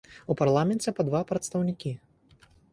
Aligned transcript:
У 0.33 0.35
парламенце 0.39 0.93
па 1.01 1.05
два 1.11 1.21
прадстаўнікі. 1.33 1.95